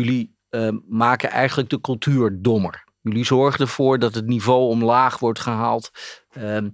[0.00, 2.84] jullie ehm, maken eigenlijk de cultuur dommer.
[3.02, 5.90] Jullie zorgen ervoor dat het niveau omlaag wordt gehaald.
[6.30, 6.68] Ehm,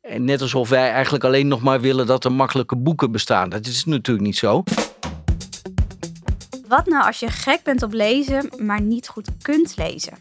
[0.00, 3.48] en net alsof wij eigenlijk alleen nog maar willen dat er makkelijke boeken bestaan.
[3.48, 4.62] Dat is natuurlijk niet zo.
[6.68, 10.12] Wat nou als je gek bent op lezen, maar niet goed kunt lezen?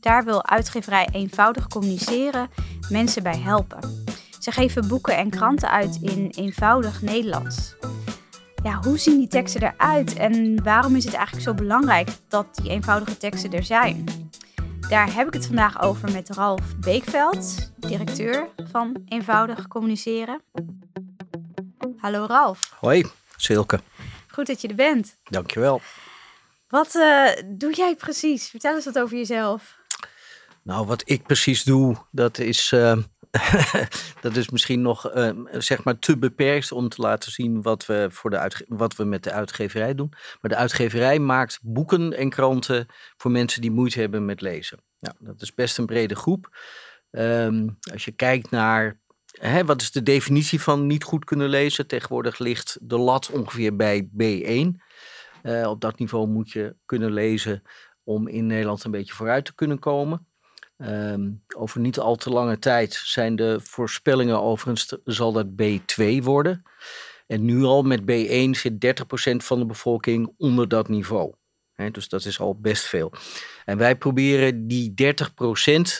[0.00, 2.48] Daar wil uitgeverij eenvoudig communiceren
[2.90, 4.04] mensen bij helpen.
[4.38, 7.74] Ze geven boeken en kranten uit in eenvoudig Nederlands.
[8.64, 12.70] Ja, hoe zien die teksten eruit en waarom is het eigenlijk zo belangrijk dat die
[12.70, 14.04] eenvoudige teksten er zijn?
[14.88, 20.42] Daar heb ik het vandaag over met Ralf Beekveld, directeur van Eenvoudig Communiceren.
[21.96, 22.76] Hallo Ralf.
[22.80, 23.06] Hoi,
[23.36, 23.80] Silke.
[24.28, 25.16] Goed dat je er bent.
[25.24, 25.80] Dankjewel.
[26.68, 28.48] Wat uh, doe jij precies?
[28.48, 29.78] Vertel eens wat over jezelf.
[30.62, 32.96] Nou, wat ik precies doe, dat is, uh,
[34.20, 38.06] dat is misschien nog uh, zeg maar te beperkt om te laten zien wat we,
[38.10, 40.12] voor de wat we met de uitgeverij doen.
[40.40, 44.78] Maar de uitgeverij maakt boeken en kranten voor mensen die moeite hebben met lezen.
[45.18, 46.56] Dat is best een brede groep.
[47.10, 51.86] Um, als je kijkt naar hè, wat is de definitie van niet goed kunnen lezen,
[51.86, 54.82] tegenwoordig ligt de lat ongeveer bij B1.
[55.42, 57.62] Uh, op dat niveau moet je kunnen lezen
[58.04, 60.26] om in Nederland een beetje vooruit te kunnen komen.
[60.76, 66.62] Um, over niet al te lange tijd zijn de voorspellingen overigens, zal dat B2 worden.
[67.26, 71.34] En nu al met B1 zit 30% van de bevolking onder dat niveau.
[71.92, 73.12] Dus dat is al best veel.
[73.64, 74.96] En wij proberen die 30%
[75.64, 75.96] uh,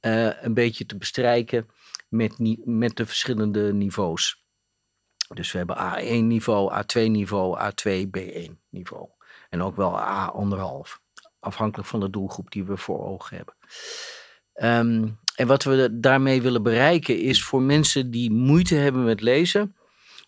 [0.00, 1.68] eh, een beetje te bestrijken
[2.08, 4.44] met, met de verschillende niveaus.
[5.34, 9.08] Dus we hebben A1-niveau, A2-niveau, A2, B1-niveau.
[9.48, 11.03] En ook wel A1,5
[11.44, 13.54] afhankelijk van de doelgroep die we voor ogen hebben.
[14.54, 19.76] Ehm, en wat we daarmee willen bereiken is voor mensen die moeite hebben met lezen,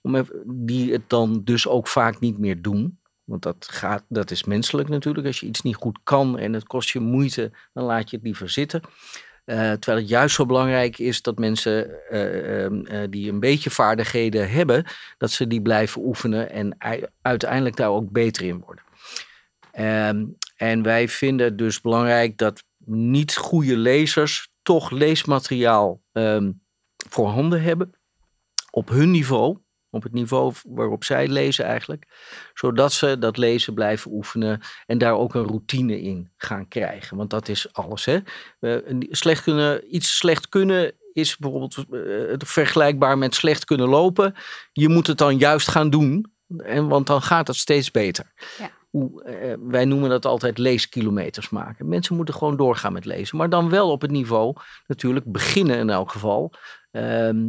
[0.02, 2.98] om die het dan dus ook vaak niet meer doen.
[3.24, 5.26] Want dat, gaat, dat is menselijk natuurlijk.
[5.26, 8.24] Als je iets niet goed kan en het kost je moeite, dan laat je het
[8.24, 8.80] liever zitten.
[9.46, 14.84] Uh, terwijl het juist zo belangrijk is dat mensen uh, die een beetje vaardigheden hebben,
[15.18, 16.76] dat ze die blijven oefenen en
[17.22, 18.84] uiteindelijk daar ook beter in worden.
[19.72, 20.24] Ehm,
[20.56, 26.62] en wij vinden het dus belangrijk dat niet goede lezers toch leesmateriaal um,
[27.08, 27.94] voorhanden hebben
[28.70, 29.58] op hun niveau,
[29.90, 32.04] op het niveau waarop zij lezen eigenlijk,
[32.54, 37.16] zodat ze dat lezen blijven oefenen en daar ook een routine in gaan krijgen.
[37.16, 38.04] Want dat is alles.
[38.04, 38.18] Hè?
[39.10, 44.34] slecht kunnen, iets slecht kunnen is bijvoorbeeld uh, vergelijkbaar met slecht kunnen lopen.
[44.72, 48.32] Je moet het dan juist gaan doen, en, want dan gaat het steeds beter.
[48.58, 48.70] Ja
[49.02, 51.88] eh, wij noemen dat altijd leeskilometers maken.
[51.88, 53.36] Mensen moeten gewoon doorgaan met lezen.
[53.36, 54.54] Maar dan wel op het niveau,
[54.86, 56.52] natuurlijk beginnen in elk geval.
[56.90, 57.48] Ehm,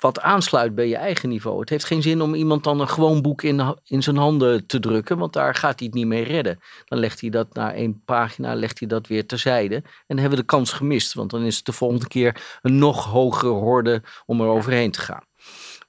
[0.00, 1.60] wat aansluit bij je eigen niveau.
[1.60, 4.80] Het heeft geen zin om iemand dan een gewoon boek in, in zijn handen te
[4.80, 6.58] drukken, want daar gaat hij het niet mee redden.
[6.84, 9.74] Dan legt hij dat na één pagina, legt hij dat weer terzijde.
[9.74, 12.78] En dan hebben we de kans gemist, want dan is het de volgende keer een
[12.78, 15.28] nog hogere horde om er overheen te gaan.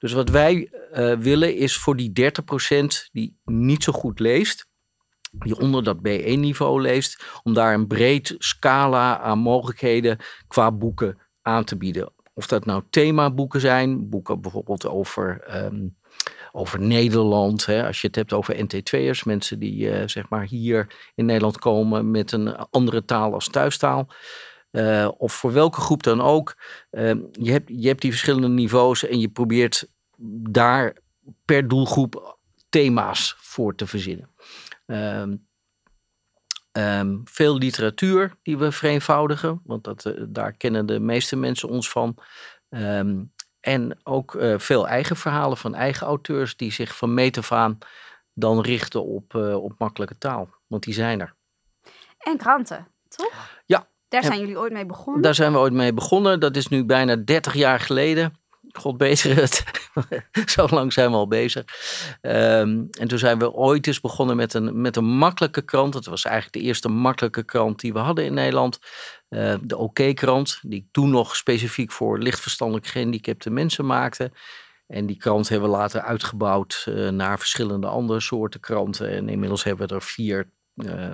[0.02, 4.68] Dus wat wij uh, willen is voor die 30% die niet zo goed leest,
[5.30, 10.18] die onder dat B1-niveau leest, om daar een breed scala aan mogelijkheden
[10.48, 12.12] qua boeken aan te bieden.
[12.34, 15.96] Of dat nou themaboeken zijn, boeken bijvoorbeeld over, um,
[16.52, 17.66] over Nederland.
[17.66, 21.58] Hè, als je het hebt over NT2'ers, mensen die uh, zeg maar hier in Nederland
[21.58, 24.08] komen met een andere taal als thuistaal.
[24.72, 26.56] Uh, of voor welke groep dan ook.
[26.90, 29.88] Uh, je, hebt, je hebt die verschillende niveaus en je probeert
[30.50, 30.96] daar
[31.44, 32.38] per doelgroep
[32.68, 34.30] thema's voor te verzinnen.
[34.86, 35.46] Um,
[36.72, 41.90] um, veel literatuur die we vereenvoudigen, want dat, uh, daar kennen de meeste mensen ons
[41.90, 42.18] van.
[43.60, 47.78] En ook uh, veel eigen verhalen van eigen auteurs die zich van meet af aan
[48.34, 50.48] dan richten op, op makkelijke taal.
[50.66, 51.34] Want die zijn er.
[52.18, 53.51] En kranten, toch?
[54.12, 55.22] Daar zijn jullie ooit mee begonnen?
[55.22, 56.40] Daar zijn we ooit mee begonnen.
[56.40, 58.40] Dat is nu bijna 30 jaar geleden.
[58.72, 59.64] God beter het.
[60.54, 61.64] Zo lang zijn we al bezig.
[62.20, 65.94] Um, en toen zijn we ooit eens begonnen met een, met een makkelijke krant.
[65.94, 68.78] Het was eigenlijk de eerste makkelijke krant die we hadden in Nederland.
[69.28, 74.32] Uh, de OK-krant, die ik toen nog specifiek voor lichtverstandelijk gehandicapte mensen maakte.
[74.86, 79.10] En die krant hebben we later uitgebouwd uh, naar verschillende andere soorten kranten.
[79.10, 81.10] En inmiddels hebben we er vier uh,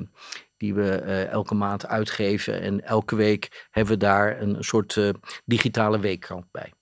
[0.58, 0.90] die we
[1.30, 2.60] elke maand uitgeven.
[2.60, 5.00] En elke week hebben we daar een soort
[5.44, 6.72] digitale weekkrant bij.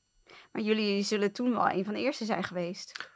[0.52, 3.14] Maar jullie zullen toen wel een van de eerste zijn geweest.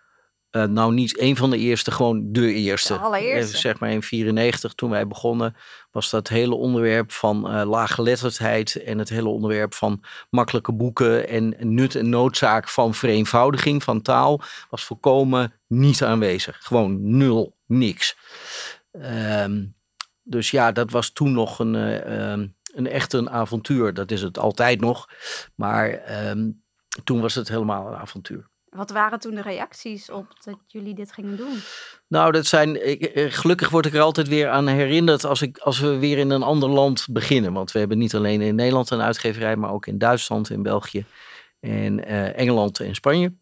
[0.51, 2.93] Uh, nou, niet een van de eerste, gewoon de eerste.
[2.93, 3.57] De allereerste.
[3.57, 5.57] Zeg maar in 94, toen wij begonnen,
[5.91, 11.57] was dat hele onderwerp van uh, laaggeletterdheid en het hele onderwerp van makkelijke boeken en
[11.59, 14.41] nut en noodzaak van vereenvoudiging van taal
[14.71, 16.57] was volkomen niet aanwezig.
[16.61, 18.17] Gewoon nul, niks.
[18.93, 19.65] Ehm,
[20.31, 23.95] dus ja, dat was toen nog een, uh, een echt een avontuur.
[23.95, 25.09] Dat is het altijd nog.
[25.55, 26.51] Maar ehm,
[27.05, 28.49] toen was het helemaal een avontuur.
[28.69, 31.59] Wat waren toen de reacties op dat jullie dit gingen doen?
[32.09, 35.59] Nou, dat zijn, ik, eh, gelukkig word ik er altijd weer aan herinnerd als, ik,
[35.59, 37.53] als we weer in een ander land beginnen.
[37.53, 41.05] Want we hebben niet alleen in Nederland een uitgeverij, maar ook in Duitsland, in België
[41.61, 43.33] en uh, Engeland en Spanje.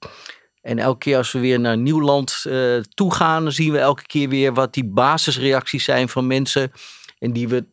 [0.63, 3.79] En elke keer als we weer naar nieuw land uh, toe gaan, dan zien we
[3.79, 6.73] elke keer weer wat die basisreacties zijn van mensen.
[7.19, 7.67] En die we,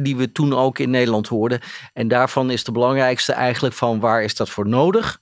[0.00, 1.60] die we toen ook in Nederland hoorden.
[1.92, 5.20] En daarvan is de belangrijkste eigenlijk van waar is dat voor nodig?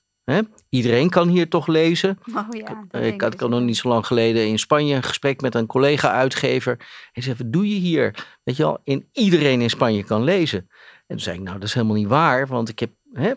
[0.69, 2.17] Iedereen kan hier toch lezen.
[2.35, 5.55] Oh ja, ik had, ik nog niet zo lang geleden in Spanje een gesprek met
[5.55, 6.77] een collega-uitgever.
[7.11, 8.25] Hij zei, wat doe je hier?
[8.43, 10.59] Weet je wel, in iedereen in Spanje kan lezen.
[10.59, 13.31] En toen zei ik, nou dat is helemaal niet waar, want ik heb, hè,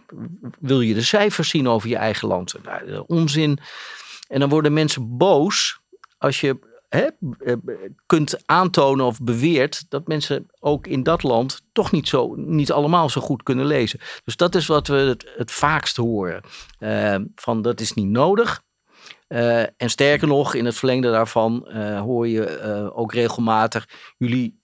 [0.60, 2.54] wil je de cijfers zien over je eigen land?
[2.62, 3.58] Nou, onzin.
[4.28, 5.80] En dan worden mensen boos
[6.18, 7.52] als je eh,
[8.06, 13.08] kunt aantonen of beweert dat mensen ook in dat land toch niet, zo, niet allemaal
[13.08, 14.00] zo goed kunnen lezen.
[14.24, 16.42] Dus dat is wat we het, vaakst horen.
[16.78, 18.62] Uh, van dat is niet nodig.
[19.76, 21.68] En sterker nog, in het verlengde daarvan
[21.98, 24.60] hoor je ook regelmatig, jullie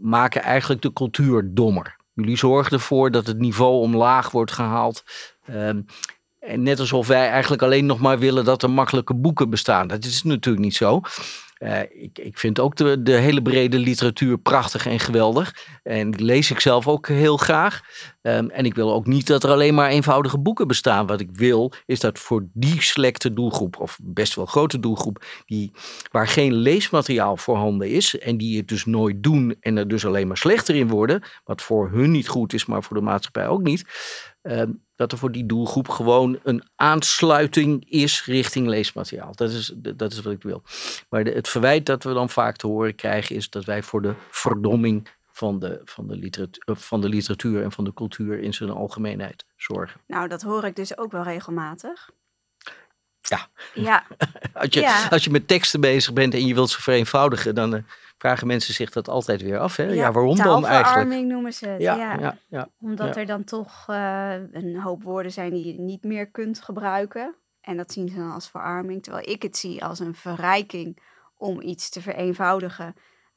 [0.00, 1.96] maken eigenlijk de cultuur dommer.
[2.22, 5.04] Jullie zorgen ervoor dat het niveau omlaag wordt gehaald.
[5.46, 5.80] Ehm,
[6.40, 9.86] en net alsof wij eigenlijk alleen nog maar willen dat er makkelijke boeken bestaan.
[9.86, 11.00] Dat is natuurlijk niet zo.
[11.62, 15.54] Uh, ik, ik vind ook de, de hele brede literatuur prachtig en geweldig.
[15.82, 17.80] En die lees ik zelf ook heel graag.
[18.22, 21.06] Um, en ik wil ook niet dat er alleen maar eenvoudige boeken bestaan.
[21.06, 25.72] Wat ik wil, is dat voor die selecte doelgroep, of best wel grote doelgroep, die,
[26.10, 28.18] waar geen leesmateriaal voorhanden is.
[28.18, 31.22] En die het dus nooit doen en er dus alleen maar slechter in worden.
[31.44, 33.84] Wat voor hun niet goed is, maar voor de maatschappij ook niet.
[34.42, 39.34] Um, dat er voor die doelgroep gewoon een aansluiting is richting leesmateriaal.
[39.34, 40.62] Dat is, dat is wat ik wil.
[41.08, 44.02] Maar de, het verwijt dat we dan vaak te horen krijgen is dat wij voor
[44.02, 48.38] de verdomming van de, van, de literatuur, eh, van de literatuur en van de cultuur
[48.38, 50.00] in zijn algemeenheid zorgen.
[50.06, 52.10] Nou, dat hoor ik dus ook wel regelmatig.
[53.20, 53.48] Ja.
[53.74, 54.06] ja.
[54.52, 55.08] als, je, ja.
[55.08, 57.82] als je met teksten bezig bent en je wilt ze vereenvoudigen, dan uh,
[58.22, 59.76] vragen mensen zich dat altijd weer af.
[59.76, 59.84] Hè?
[59.84, 61.24] Ja, ja waarom dan eigenlijk?
[61.24, 61.82] noemen ze het.
[61.82, 62.38] Ja, ja.
[62.48, 66.60] ja, Omdat er dan toch uh, een hoop woorden zijn die je niet meer kunt
[66.60, 67.34] gebruiken.
[67.60, 69.02] En dat zien ze dan als verarming.
[69.02, 70.98] Terwijl ik het zie als een verrijking
[71.36, 72.94] om iets te vereenvoudigen.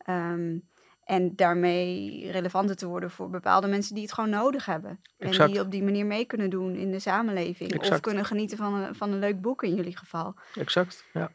[0.09, 0.69] Um,
[1.03, 4.99] en daarmee relevanter te worden voor bepaalde mensen die het gewoon nodig hebben.
[5.17, 5.47] Exact.
[5.47, 7.71] En die op die manier mee kunnen doen in de samenleving.
[7.71, 7.93] Exact.
[7.93, 10.35] Of kunnen genieten van een, van een leuk boek in jullie geval.
[10.55, 11.31] Exact, ja.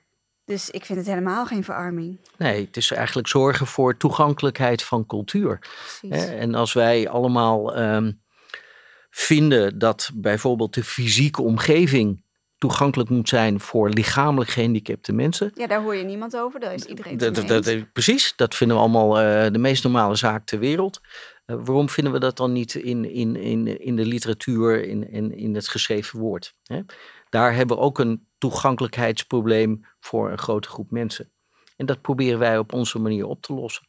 [0.51, 2.21] Dus ik vind het helemaal geen verarming.
[2.39, 5.59] Nee, het is eigenlijk zorgen voor toegankelijkheid van cultuur.
[5.59, 6.29] Precies.
[6.29, 8.21] En als wij allemaal um,
[9.11, 12.25] vinden dat bijvoorbeeld de fysieke omgeving
[12.59, 15.51] toegankelijk moet zijn voor lichamelijk gehandicapte mensen.
[15.55, 16.61] Ja, daar hoor je niemand over.
[16.61, 20.15] Daar is iedereen dat, dat, dat, Precies, dat vinden we allemaal uh, de meest normale
[20.15, 21.01] zaak ter wereld.
[21.47, 25.37] Uh, waarom vinden we dat dan niet in, in, in, in de literatuur, in, in,
[25.37, 26.55] in het geschreven woord?
[26.63, 26.81] Hè?
[27.29, 31.31] Daar hebben we ook een toegankelijkheidsprobleem voor een grote groep mensen.
[31.77, 33.89] En dat proberen wij op onze manier op te lossen.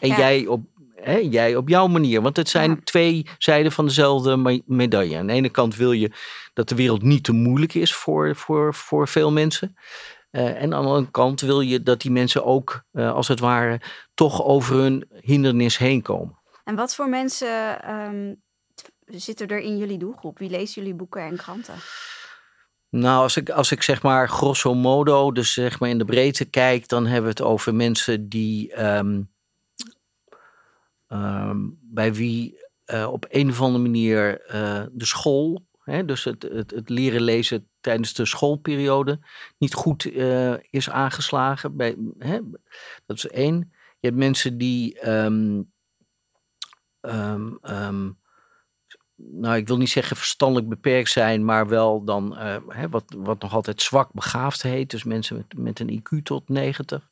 [0.00, 0.16] En ja.
[0.16, 0.64] jij, op,
[0.94, 2.22] hè, jij op jouw manier.
[2.22, 2.76] Want het zijn ja.
[2.84, 5.18] twee zijden van dezelfde medaille.
[5.18, 6.10] Aan de ene kant wil je
[6.52, 9.76] dat de wereld niet te moeilijk is voor, voor, voor veel mensen.
[10.30, 13.40] Uh, en aan de andere kant wil je dat die mensen ook, uh, als het
[13.40, 13.80] ware,
[14.14, 16.38] toch over hun hindernis heen komen.
[16.64, 18.42] En wat voor mensen um,
[19.04, 20.38] zitten er in jullie doelgroep?
[20.38, 21.74] Wie leest jullie boeken en kranten?
[22.94, 26.44] Nou, als ik, als ik zeg maar grosso modo, dus zeg maar in de breedte
[26.44, 29.30] kijk, dan hebben we het over mensen die um,
[31.08, 36.42] um, bij wie uh, op een of andere manier uh, de school, hè, dus het,
[36.42, 39.18] het, het, leren lezen tijdens de schoolperiode,
[39.58, 41.76] niet goed uh, is aangeslagen.
[41.76, 42.38] Bij, hè,
[43.06, 43.72] dat is één.
[44.00, 45.08] Je hebt mensen die.
[45.10, 45.72] Um,
[49.16, 53.40] nou, ik wil niet zeggen verstandelijk beperkt zijn, maar wel dan uh, hè, wat, wat
[53.40, 54.90] nog altijd zwak begaafd heet.
[54.90, 57.08] Dus mensen met, met een IQ tot 90.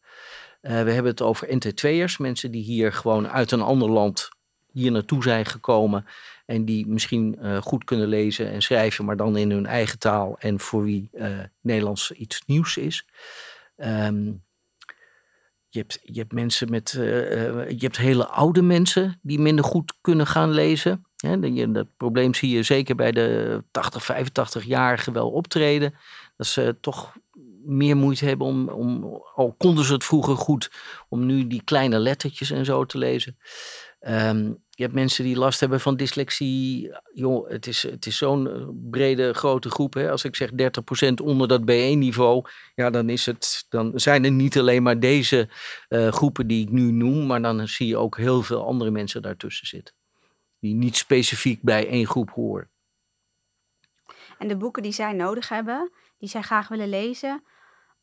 [0.62, 4.28] Uh, we hebben het over NT2'ers, mensen die hier gewoon uit een ander land
[4.72, 6.06] hier naartoe zijn gekomen.
[6.46, 10.36] En die misschien uh, goed kunnen lezen en schrijven, maar dan in hun eigen taal.
[10.38, 11.10] En voor wie
[11.60, 13.06] Nederlands iets nieuws is.
[13.76, 14.42] Um,
[15.68, 16.90] je hebt, je hebt mensen met.
[16.90, 21.04] je hebt hele oude mensen die minder goed kunnen gaan lezen.
[21.72, 25.94] Dat probleem zie je zeker bij de 80, 85-jarigen wel optreden.
[26.36, 27.12] Dat ze toch
[27.64, 30.70] meer moeite hebben om, om, al konden ze het vroeger goed,
[31.08, 33.36] om nu die kleine lettertjes en zo te lezen.
[34.00, 36.92] Um, je hebt mensen die last hebben van dyslexie.
[37.14, 39.94] Joh, het is, het is zo'n eh, brede, grote groep.
[39.94, 40.10] Hè?
[40.10, 40.54] Als ik zeg 30%
[41.22, 45.48] onder dat B1-niveau, ja, dan, is het, dan zijn er niet alleen maar deze
[45.88, 49.22] uh, groepen die ik nu noem, maar dan zie je ook heel veel andere mensen
[49.22, 49.94] daartussen zitten.
[50.62, 52.70] Die niet specifiek bij één groep horen.
[54.38, 57.42] En de boeken die zij nodig hebben, die zij graag willen lezen,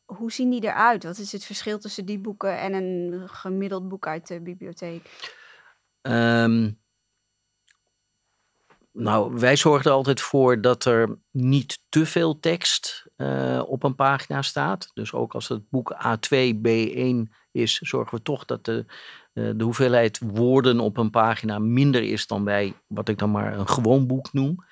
[0.04, 1.04] hoe zien die eruit?
[1.04, 5.34] Wat is het verschil tussen die boeken en een gemiddeld boek uit de bibliotheek?
[6.02, 6.80] Um,
[8.92, 13.94] nou, wij zorgen er altijd voor dat er niet te veel tekst uh, op een
[13.94, 14.90] pagina staat.
[14.94, 18.86] Dus ook als het boek A2, B1 is, zorgen we toch dat de,
[19.56, 23.68] de hoeveelheid woorden op een pagina minder is dan bij wat ik dan maar een
[23.68, 24.64] gewoon boek noem.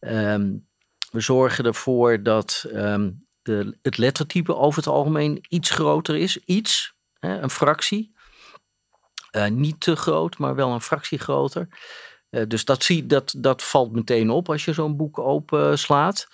[0.00, 0.66] Um,
[1.10, 6.38] we zorgen ervoor dat um, de, het lettertype over het algemeen iets groter is.
[6.44, 8.12] Iets, hè, een fractie.
[9.36, 11.68] Uh, niet te groot, maar wel een fractie groter.
[12.30, 16.26] Uh, dus dat, zie, dat, dat valt meteen op als je zo'n boek openslaat.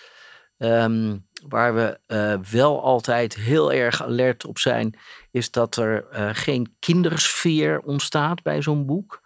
[0.63, 4.99] Um, waar we uh, wel altijd heel erg alert op zijn,
[5.31, 9.21] is dat er geen kindersfeer ontstaat bij zo'n boek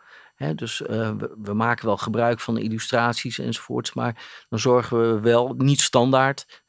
[0.52, 1.12] dus uh,
[1.42, 6.62] we, maken wel gebruik van illustraties enzovoorts, maar dan zorgen we wel, niet standaard,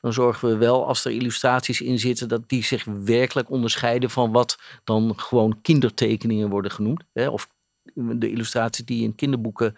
[0.00, 4.32] dan zorgen we wel als er illustraties in zitten, dat die zich werkelijk onderscheiden van
[4.32, 7.04] wat dan gewoon kindertekeningen worden genoemd.
[7.14, 7.48] Of
[7.94, 9.76] de illustraties die in kinderboeken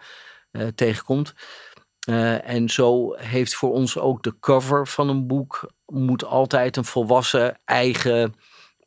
[0.75, 1.33] tegenkomt.
[2.09, 6.85] Uh, en zo heeft voor ons ook de cover van een boek moet altijd een
[6.85, 8.35] volwassen, eigen,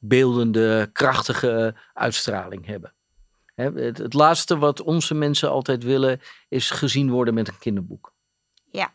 [0.01, 2.95] beeldende, krachtige uitstraling hebben.
[3.55, 8.15] Het, het laatste wat onze mensen altijd willen is gezien worden met een kinderboek.
[8.71, 8.95] Ja,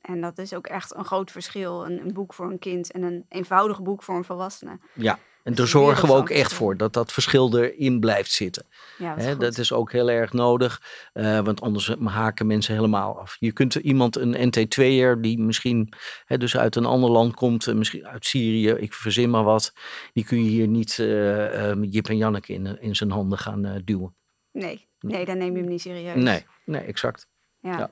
[0.00, 1.86] en dat is ook echt een groot verschil.
[1.86, 4.78] Een, een boek voor een kind en een eenvoudig boek voor een volwassene.
[4.94, 8.66] Ja, en daar zorgen we ook echt voor dat dat verschil erin blijft zitten.
[8.98, 10.82] Ja, dat, is, dat is ook heel erg nodig,
[11.14, 13.36] uh, want anders haken mensen helemaal af.
[13.38, 15.92] Je kunt iemand, een NT2'er die misschien
[16.24, 19.72] hè, dus uit een ander land komt, eh, misschien uit Syrië, ik verzin maar wat,
[20.12, 23.82] die kun je hier niet uh, met Jip en Janneke in, in zijn handen gaan
[23.84, 24.14] duwen.
[24.52, 26.22] Nee, nee, dan neem je hem niet serieus.
[26.22, 27.26] Nee, nee exact.
[27.60, 27.78] Ja.
[27.78, 27.90] ja.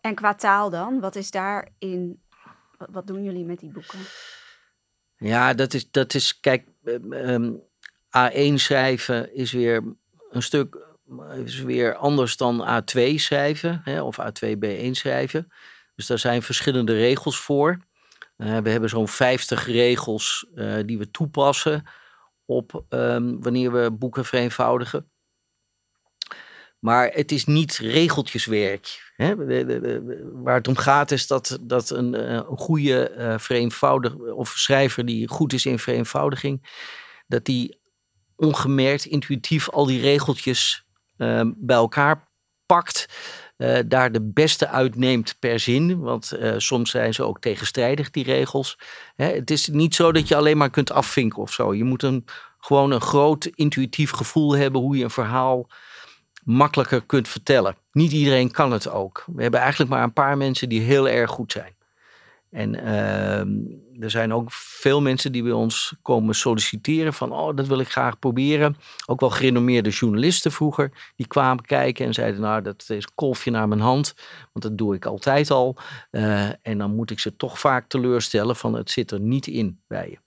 [0.00, 2.22] En qua taal dan, wat is daarin,
[2.78, 3.98] wat, wat doen jullie met die boeken?
[5.16, 7.62] Ja, dat is, dat is kijk, um,
[8.18, 9.96] A1 schrijven is weer
[10.30, 10.88] een stuk
[11.44, 15.52] is weer anders dan A2 schrijven hè, of A2B1 schrijven.
[15.94, 17.78] Dus daar zijn verschillende regels voor.
[18.36, 21.84] Uh, we hebben zo'n 50 regels uh, die we toepassen
[22.44, 25.10] op um, wanneer we boeken vereenvoudigen.
[26.80, 29.12] Maar het is niet regeltjeswerk.
[29.16, 29.34] Hè?
[30.42, 35.06] waar het om gaat is dat, dat een, eh, een goede uh, vereenvoudig, of schrijver
[35.06, 36.68] die goed is in vereenvoudiging,
[37.26, 37.78] dat die
[38.36, 40.86] ongemerkt, intuïtief al die regeltjes
[41.18, 42.28] uh, bij elkaar
[42.66, 43.06] pakt.
[43.56, 46.00] Uh, daar de beste uitneemt per zin.
[46.00, 48.78] Want soms zijn ze ook tegenstrijdig, die regels.
[49.16, 51.74] Hè, het is niet zo dat je alleen maar kunt afvinken of zo.
[51.74, 52.24] Je moet een,
[52.58, 55.68] gewoon een groot intuïtief gevoel hebben hoe je een verhaal
[56.42, 57.76] makkelijker kunt vertellen.
[57.92, 59.24] Niet iedereen kan het ook.
[59.34, 61.74] We hebben eigenlijk maar een paar mensen die heel erg goed zijn.
[62.50, 67.66] En uh, er zijn ook veel mensen die bij ons komen solliciteren van, oh, dat
[67.66, 68.76] wil ik graag proberen.
[69.06, 73.50] Ook wel gerenommeerde journalisten vroeger, die kwamen kijken en zeiden, nou, dat is een kolfje
[73.50, 74.14] naar mijn hand,
[74.52, 75.76] want dat doe ik altijd al.
[76.10, 79.80] Uh, en dan moet ik ze toch vaak teleurstellen van, het zit er niet in
[79.86, 80.18] bij je.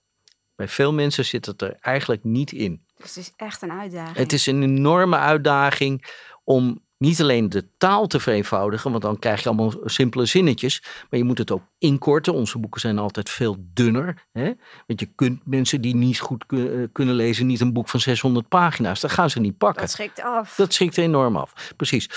[0.56, 2.84] Bij veel mensen zit het er eigenlijk niet in.
[3.04, 4.16] Dus het is echt een uitdaging.
[4.16, 6.04] Het is een enorme uitdaging
[6.44, 11.18] om niet alleen de taal te vereenvoudigen, want dan krijg je allemaal simpele zinnetjes, maar
[11.18, 12.34] je moet het ook inkorten.
[12.34, 14.26] Onze boeken zijn altijd veel dunner.
[14.32, 14.52] Hè?
[14.86, 16.44] Want je kunt mensen die niet goed
[16.92, 19.82] kunnen lezen, niet een boek van 600 pagina's, dat gaan ze niet pakken.
[19.82, 20.54] Dat schrikt af.
[20.54, 22.10] Dat schrikt enorm af, precies.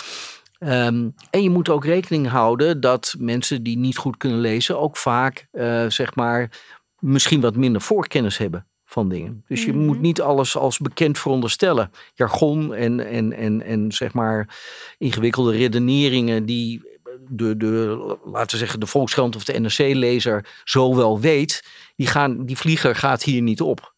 [0.59, 4.97] Um, en je moet ook rekening houden dat mensen die niet goed kunnen lezen ook
[4.97, 6.51] vaak, uh, zeg maar,
[6.99, 9.43] misschien wat minder voorkennis hebben van dingen.
[9.47, 10.01] Dus je moet mhm.
[10.01, 11.91] niet alles als bekend veronderstellen.
[12.13, 14.57] Jargon en, en, en, en zeg maar
[14.97, 16.81] ingewikkelde redeneringen die
[17.29, 21.63] de, de, laten we zeggen, de Volkskrant of de NRC-lezer zo wel weet,
[21.95, 23.95] die, gaan, die vlieger gaat hier niet op.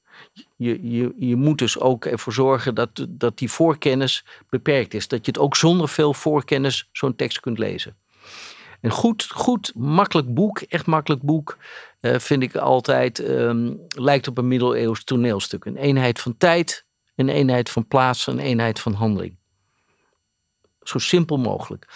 [0.56, 5.08] Je, je, je moet dus ook ervoor zorgen dat, dat die voorkennis beperkt is.
[5.08, 7.96] Dat je het ook zonder veel voorkennis zo'n tekst kunt lezen.
[8.82, 11.58] Een goed, goed, makkelijk boek, echt makkelijk boek,
[12.02, 15.66] vind ik altijd, um, lijkt op een middeleeuws toneelstuk.
[15.66, 19.38] Een eenheid van tijd, een eenheid van plaats, een eenheid van handeling.
[20.82, 21.88] Zo simpel mogelijk.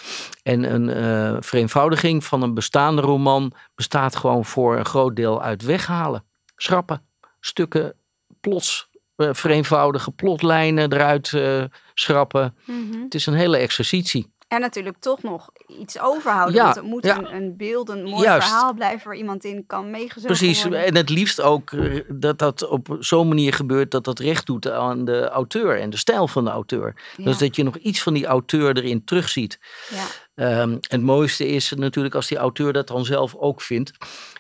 [0.44, 5.62] En een uh, vereenvoudiging van een bestaande roman bestaat gewoon voor een groot deel uit
[5.62, 6.24] weghalen,
[6.56, 7.06] schrappen,
[7.40, 7.96] stukken
[8.40, 12.58] plots vereenvoudigen, plotlijnen eruit uh, schrappen.
[12.66, 13.02] Mhm.
[13.04, 14.33] Het is een hele exercitie.
[14.54, 16.56] En natuurlijk toch nog iets overhouden.
[16.56, 17.18] Ja, want het moet ja.
[17.18, 18.48] een, een beeld, een mooi Juist.
[18.48, 20.86] verhaal blijven waar iemand in kan meegezogen Precies, worden.
[20.86, 24.70] en het liefst ook eh, dat dat op zo'n manier gebeurt dat dat recht doet
[24.70, 27.02] aan de auteur en de stijl van de auteur.
[27.18, 29.60] Ja, Dus dat je nog iets van die auteur erin terugziet.
[29.90, 30.06] ja.
[30.36, 33.92] Ehm, het mooiste is natuurlijk als die auteur dat dan zelf ook vindt.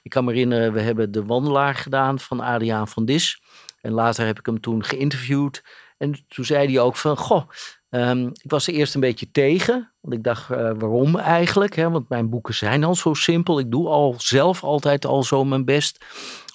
[0.03, 3.41] Ik kan me herinneren, we hebben De Wandelaar gedaan van Adriaan van Dis.
[3.81, 5.63] En later heb ik hem toen geïnterviewd.
[5.97, 7.49] En toen zei hij ook van, goh,
[7.93, 9.91] ehm, ik was er eerst een beetje tegen.
[10.01, 11.75] Want ik dacht, eh, waarom eigenlijk?
[11.75, 11.89] Hè?
[11.89, 13.59] Want mijn boeken zijn al zo simpel.
[13.59, 16.05] Ik doe al zelf altijd al zo mijn best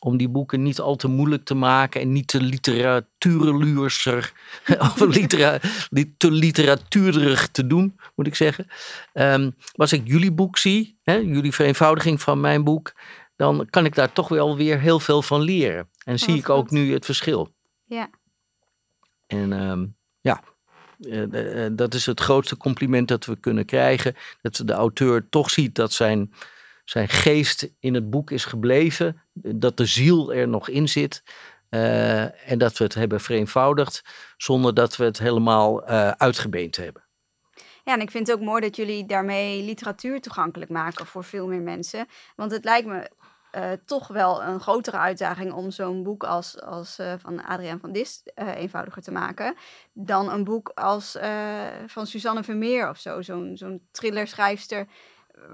[0.00, 4.32] om die boeken niet al te moeilijk te maken en niet te literatuurluurser
[4.78, 5.58] of litera,
[5.90, 8.66] li- te literatuurig te doen, moet ik zeggen.
[9.12, 12.92] Maar als ik jullie boek zie, hè, jullie vereenvoudiging van mijn boek,
[13.36, 15.88] dan kan ik daar toch wel weer heel veel van leren.
[16.04, 17.54] En zie ik ook nu het verschil.
[17.84, 18.10] Ja.
[19.26, 19.86] En ehm,
[20.20, 20.42] ja,
[21.72, 24.16] dat is het grootste compliment dat we kunnen krijgen.
[24.40, 26.32] Dat de auteur toch ziet dat zijn,
[26.84, 29.22] zijn geest in het boek is gebleven.
[29.32, 31.22] Dat de ziel er nog in zit.
[31.68, 34.02] eh, en dat we het hebben vereenvoudigd
[34.36, 37.02] zonder dat we het helemaal eh, uitgebeend hebben.
[37.84, 41.46] Ja, en ik vind het ook mooi dat jullie daarmee literatuur toegankelijk maken voor veel
[41.46, 42.06] meer mensen.
[42.36, 43.10] Want het lijkt me
[43.50, 47.92] eh, toch wel een grotere uitdaging om zo'n boek als, als eh, van Adriaan van
[47.92, 49.54] Dis eh, eenvoudiger te maken.
[49.92, 51.16] Dan een boek als
[51.86, 53.22] van Suzanne Vermeer of zo.
[53.22, 54.86] Zo'n zo'n thrillerschrijfster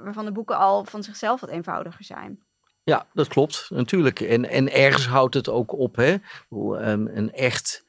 [0.02, 2.42] waarvan de boeken al van zichzelf wat eenvoudiger zijn.
[2.84, 4.20] Ja, dat klopt, natuurlijk.
[4.20, 5.96] En, en ergens houdt het ook op.
[5.96, 6.16] Hè?
[6.50, 7.84] Ehm, een echt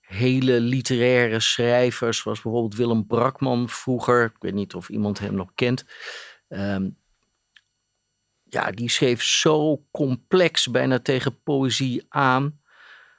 [0.00, 4.24] hele literaire schrijver, zoals bijvoorbeeld Willem Brakman vroeger.
[4.24, 5.84] Ik weet niet of iemand hem nog kent.
[6.48, 6.88] Ehm,
[8.52, 12.60] ja, die schreef zo complex, bijna tegen poëzie aan.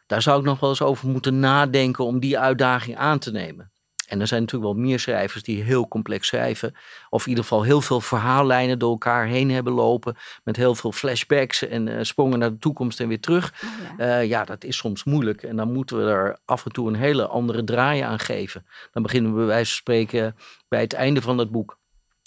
[0.06, 3.72] Daar zou ik nog wel eens over moeten nadenken om die uitdaging aan te nemen.
[4.08, 6.76] En er zijn natuurlijk wel meer schrijvers die heel complex schrijven.
[7.10, 10.16] Of in ieder geval heel veel verhaallijnen door elkaar heen hebben lopen.
[10.44, 13.54] Met heel veel flashbacks en eh, sprongen naar de toekomst en weer terug.
[13.64, 14.20] Oh, ja.
[14.20, 15.44] Eh, ja, dat is soms moeilijk.
[15.44, 18.66] En dan moeten we er af en toe een hele andere draai aan geven.
[18.92, 20.36] Dan beginnen we bij wijze van spreken
[20.68, 21.82] bij het einde van het boek.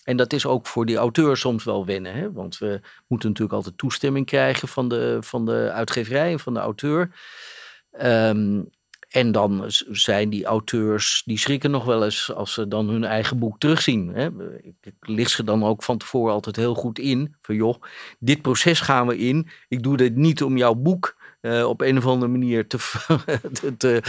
[0.06, 2.14] En dat is ook voor die auteur soms wel wennen.
[2.14, 2.32] Hè?
[2.32, 6.60] Want we moeten natuurlijk altijd toestemming krijgen van de, van de uitgeverij en van de
[6.60, 7.10] auteur.
[7.90, 8.62] Ehm,
[9.08, 13.38] en dan zijn die auteurs, die schrikken nog wel eens als ze dan hun eigen
[13.38, 14.08] boek terugzien.
[14.08, 14.28] Hè?
[14.62, 17.36] Ik, licht ze dan ook van tevoren altijd heel goed in.
[17.42, 17.82] Van joh,
[18.18, 19.48] dit proces gaan we in.
[19.68, 22.78] Ik doe dit niet om jouw boek eh, op een of andere manier te,
[23.78, 24.02] te,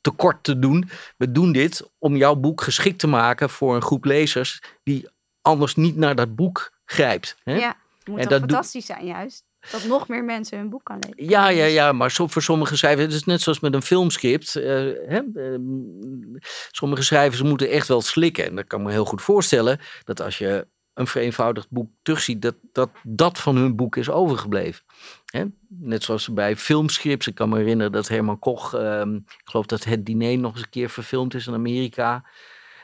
[0.00, 0.90] te kort te doen.
[1.16, 5.08] We doen dit om jouw boek geschikt te maken voor een groep lezers die
[5.42, 7.36] anders niet naar dat boek grijpt.
[7.42, 7.56] Hè?
[7.56, 9.44] ja, het moet En dat fantastisch zijn juist.
[9.70, 11.30] Dat nog meer mensen hun boek kan lezen.
[11.30, 14.56] Ja, ja, ja, maar voor sommige schrijvers, het is net zoals met een filmscript.
[14.56, 14.64] eh,
[15.06, 16.38] hè, ehm,
[16.70, 18.44] sommige schrijvers moeten echt wel slikken.
[18.44, 22.54] En dat kan me heel goed voorstellen dat als je een vereenvoudigd boek terugziet, dat
[22.72, 24.84] dat, dat van hun boek is overgebleven.
[25.24, 25.44] Hè?
[25.68, 27.26] Net zoals bij filmscripts.
[27.26, 30.62] Ik kan me herinneren dat Herman Koch, ehm, ik geloof dat het diner nog eens
[30.62, 32.24] een keer verfilmd is in Amerika.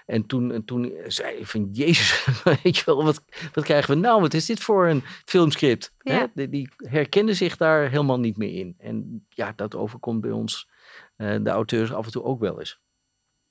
[0.06, 2.26] En toen, en toen zei hij van, jezus,
[2.62, 4.20] weet je wel, wat, wat krijgen we nou?
[4.20, 5.94] Wat is dit voor een filmscript?
[5.98, 6.26] Hè?
[6.34, 8.74] Die, die herkenden zich daar helemaal niet meer in.
[8.78, 10.68] En ja, dat overkomt bij ons,
[11.16, 12.80] eh, de auteurs, af en toe ook wel eens.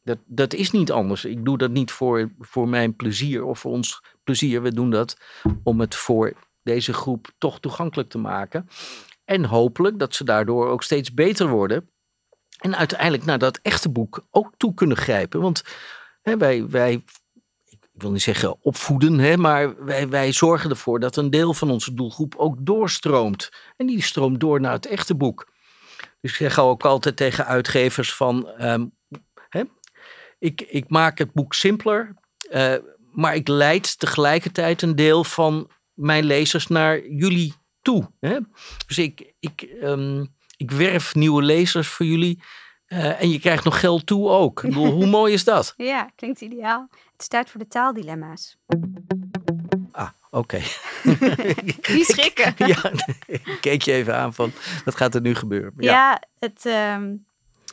[0.01, 1.25] Dat, dat is niet anders.
[1.25, 4.61] Ik doe dat niet voor, voor mijn plezier of voor ons plezier.
[4.61, 5.17] We doen dat
[5.63, 8.67] om het voor deze groep toch toegankelijk te maken.
[9.25, 11.89] En hopelijk dat ze daardoor ook steeds beter worden.
[12.59, 15.41] En uiteindelijk naar dat echte boek ook toe kunnen grijpen.
[15.41, 15.63] Want
[16.25, 17.03] hè, wij, wij,
[17.65, 21.71] ik wil niet zeggen opvoeden, hè, maar wij, wij zorgen ervoor dat een deel van
[21.71, 23.49] onze doelgroep ook doorstroomt.
[23.77, 25.53] En die stroomt door naar het echte boek.
[26.21, 28.85] Dus ik zeg ook altijd tegen uitgevers van, ehm,
[29.49, 29.63] hè,
[30.39, 32.13] ik, ik maak het boek simpeler,
[32.49, 32.75] eh,
[33.11, 38.11] maar ik leid tegelijkertijd een deel van mijn lezers naar jullie toe.
[38.19, 38.37] Hè?
[38.87, 40.25] Dus ik, ik, ehm,
[40.57, 42.43] ik werf nieuwe lezers voor jullie.
[42.95, 44.63] Eh, en je krijgt nog geld toe ook.
[44.63, 45.73] Ik bedoel, hoe mooi is dat?
[45.91, 46.87] Ja, klinkt ideaal.
[47.17, 48.57] Het tijd voor de taaldilemma's.
[49.91, 50.61] Ah, oké.
[51.81, 52.53] Die schrikken.
[52.73, 52.91] ja,
[53.25, 54.51] ik keek je even aan van,
[54.85, 55.73] wat gaat er nu gebeuren?
[55.77, 57.15] Ja, Ja, het, ehm,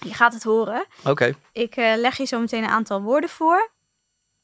[0.06, 0.86] je gaat het horen.
[1.04, 1.34] oké.
[1.52, 3.70] Ik eh, leg je zo meteen een aantal woorden voor.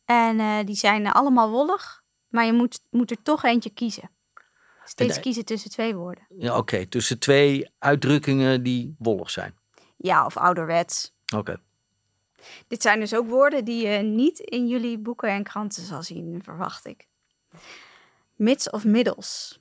[0.05, 2.03] En eh, die zijn allemaal wollig.
[2.29, 4.11] Maar je moet, moet er toch eentje kiezen.
[4.85, 6.27] Steeds En, kiezen tussen twee woorden.
[6.39, 6.87] Ja, oké.
[6.87, 9.55] Tussen twee uitdrukkingen die wollig zijn.
[9.99, 11.13] Ja, of ouderwets.
[11.35, 11.61] Oké.
[12.69, 16.41] Dit zijn dus ook woorden die je niet in jullie boeken en kranten zal zien,
[16.43, 17.07] verwacht ik.
[18.37, 19.61] Mits of middels.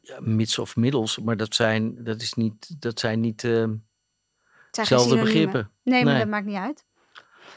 [0.00, 3.74] Ja, mits of middels, maar dat zijn, dat is niet, dat zijn niet, ehm,
[4.70, 5.70] zijn Zelfde begrippen.
[5.82, 6.22] Nee, maar Nee.
[6.22, 6.84] dat maakt niet uit.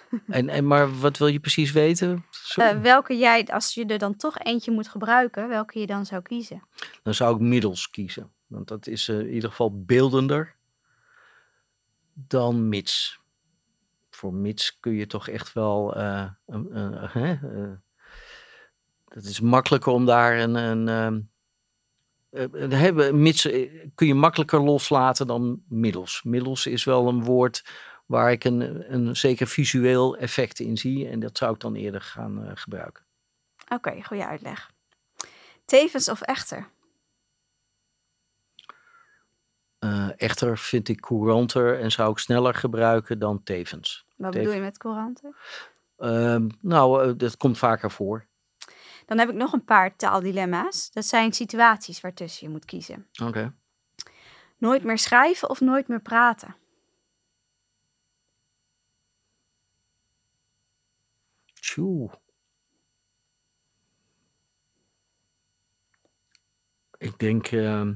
[0.28, 2.26] En, en, maar wat wil je precies weten?
[2.56, 6.22] Eh, welke jij, als je er dan toch eentje moet gebruiken, welke je dan zou
[6.22, 6.64] kiezen?
[7.04, 8.32] Dan zou ik middels kiezen.
[8.48, 10.56] Want dat is eh, in ieder geval beeldender
[12.14, 13.20] dan mits.
[14.10, 15.96] Voor mits kun je toch echt wel.
[15.96, 16.30] eh,
[17.14, 17.72] hè, eh,
[19.08, 20.56] het is makkelijker om daar een.
[20.56, 21.20] een ehm,
[22.34, 26.24] eh, hebben, mits eh, kun je makkelijker loslaten dan middels.
[26.24, 27.66] Middels is wel een woord
[28.06, 31.08] waar ik een, een zeker visueel effect in zie.
[31.08, 33.06] En dat zou ik dan eerder gaan eh, gebruiken.
[33.68, 34.72] Oké, goede uitleg.
[35.66, 36.68] Tevens of echter?
[39.84, 44.06] Eh, echter vind ik couranter en zou ik sneller gebruiken dan tevens.
[44.16, 45.36] Wat bedoel je met couranten?
[45.98, 48.26] Ehm, nou, eh, dat komt vaker voor.
[49.06, 50.92] Dan heb ik nog een paar taaldilemma's.
[50.92, 53.08] Dat zijn situaties waartussen je moet kiezen.
[53.24, 53.54] Oké.
[54.58, 56.56] Nooit meer schrijven of nooit meer praten?
[61.54, 62.10] Tjoe.
[66.98, 67.94] Ik denk ehm,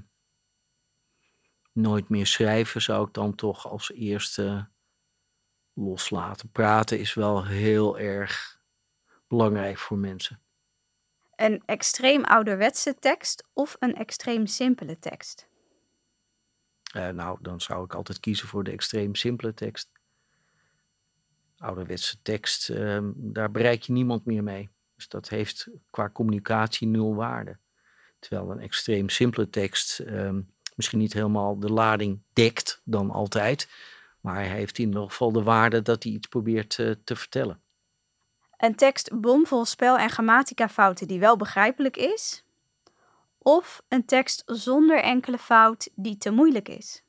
[1.77, 4.69] nooit meer schrijven zou ik dan toch als eerste
[5.73, 6.51] loslaten.
[6.51, 8.59] Praten is wel heel erg
[9.27, 10.41] belangrijk voor mensen.
[11.35, 15.47] Een extreem ouderwetse tekst of een extreem simpele tekst?
[16.93, 19.91] Eh, nou, dan zou ik altijd kiezen voor de extreem simpele tekst.
[21.57, 24.69] Ouderwetse tekst, ehm, daar bereik je niemand meer mee.
[24.95, 27.57] Dus dat heeft qua communicatie nul waarde.
[28.19, 30.41] Terwijl een extreem simpele tekst ehm,
[30.77, 33.69] misschien niet helemaal de lading dekt dan altijd.
[34.21, 37.61] Maar hij heeft in ieder geval de waarde dat hij iets probeert eh, te vertellen.
[38.57, 42.43] Een tekst bomvol spel- en grammatica-fouten die wel begrijpelijk is?
[43.37, 47.03] Of een tekst zonder enkele fout die te moeilijk is?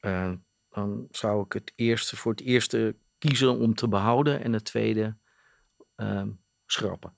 [0.00, 0.32] Eh,
[0.70, 5.16] dan zou ik het eerste voor het eerste kiezen om te behouden en het tweede
[5.96, 6.30] ehm,
[6.66, 7.16] schrappen.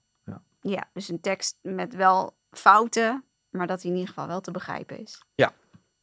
[0.67, 3.25] Ja, dus een tekst met wel fouten,
[3.57, 5.23] maar dat die in ieder geval wel te begrijpen is.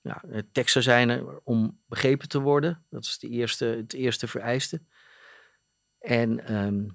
[0.04, 2.86] Ja, eh, teksten zijn er om begrepen te worden.
[2.90, 4.82] Dat is de eerste, het eerste vereiste.
[6.00, 6.88] En ehm,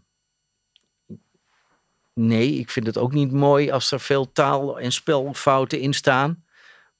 [2.13, 6.45] nee, ik vind het ook niet mooi als er veel taal- en spelfouten in staan.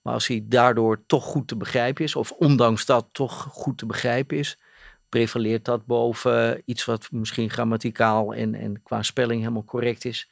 [0.03, 3.87] Maar als hij daardoor toch goed te begrijpen is, of ondanks dat toch goed te
[3.87, 4.59] begrijpen is,
[5.09, 10.31] prevaleert dat boven iets wat misschien grammaticaal en, en qua spelling helemaal correct is,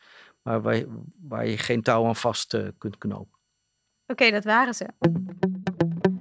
[0.63, 3.39] waar, je- waar je geen touw aan vast eh, kunt knopen.
[4.07, 4.87] Oké, dat waren ze.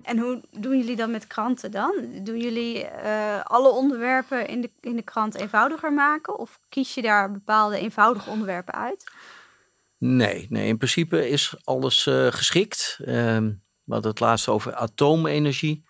[0.04, 1.94] En hoe doen jullie dan met kranten dan?
[2.24, 6.40] Doen jullie eh, alle onderwerpen in de, in de krant eenvoudiger maken?
[6.40, 9.04] Of kies je daar bepaalde eenvoudige onderwerpen uit?
[9.98, 13.00] Nee, nee, in principe is alles eh, geschikt.
[13.06, 13.52] Ehm
[13.84, 15.86] we hadden het laatst over atoomenergie,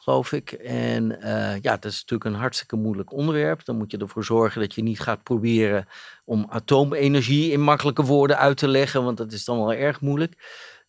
[0.00, 0.52] geloof ik.
[0.52, 3.64] En eh, ja, dat is natuurlijk een hartstikke moeilijk onderwerp.
[3.64, 5.86] Dan moet je ervoor zorgen dat je niet gaat proberen
[6.24, 10.34] om atoomenergie in makkelijke woorden uit te leggen, want dat is dan wel erg moeilijk.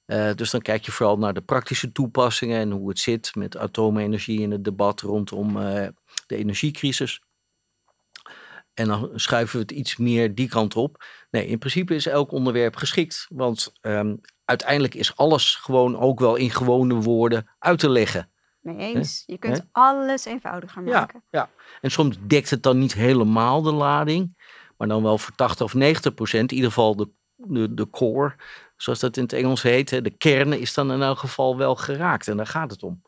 [0.06, 3.58] Eh, dus dan kijk je vooral naar de praktische toepassingen en hoe het zit met
[3.58, 5.88] atoomenergie in het debat rondom eh,
[6.28, 7.22] de energiecrisis.
[8.74, 11.04] En dan schuiven we het iets meer die kant op.
[11.30, 13.26] Nee, in principe is elk onderwerp geschikt.
[13.30, 18.31] Want ehm, uiteindelijk is alles gewoon ook wel in gewone woorden uit te leggen.
[18.62, 19.24] Mee eens.
[19.26, 21.24] Je kunt alles eenvoudiger Ja, maken.
[21.30, 21.50] ja.
[21.82, 24.38] En soms dekt het dan niet helemaal de lading.
[24.78, 26.50] Maar dan wel voor 80 of 90 procent.
[26.50, 28.36] In ieder geval de, de, de core,
[28.78, 29.90] zoals dat in het Engels heet.
[30.04, 32.28] De kern is dan in elk geval wel geraakt.
[32.28, 33.02] En daar gaat het om.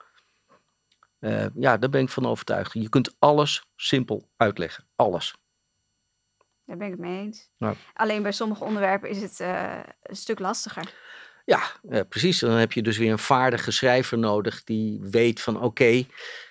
[1.20, 2.74] Eh, ja, daar ben ik van overtuigd.
[2.74, 4.88] Je kunt alles simpel uitleggen.
[4.96, 5.36] Alles.
[6.66, 7.50] Daar ben ik het mee eens.
[7.58, 7.74] Ja.
[7.94, 10.94] Alleen bij sommige onderwerpen is het eh, een stuk lastiger.
[11.46, 12.40] Ja, eh, precies.
[12.40, 16.06] Dan heb je dus weer een vaardige schrijver nodig die weet van oké,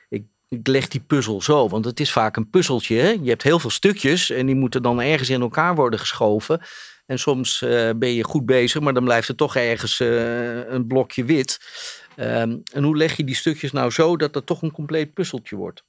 [0.08, 1.68] ik, ik leg die puzzel zo.
[1.68, 2.96] Want het is vaak een puzzeltje.
[2.96, 3.08] Hè?
[3.08, 6.60] Je hebt heel veel stukjes en die moeten dan ergens in elkaar worden geschoven.
[7.06, 10.86] En soms eh, ben je goed bezig, maar dan blijft er toch ergens eh, een
[10.86, 11.60] blokje wit.
[12.16, 15.56] Ehm, en hoe leg je die stukjes nou zo dat het toch een compleet puzzeltje
[15.56, 15.84] wordt?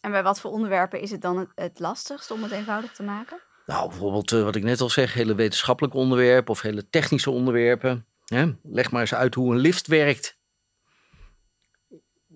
[0.00, 3.02] En bij wat voor onderwerpen is het dan het, het lastigst om het eenvoudig te
[3.02, 3.40] maken?
[3.66, 8.06] Nou, bijvoorbeeld wat ik net al zeg, hele wetenschappelijke onderwerpen of hele technische onderwerpen.
[8.26, 8.46] Hè?
[8.62, 10.38] Leg maar eens uit hoe een lift werkt.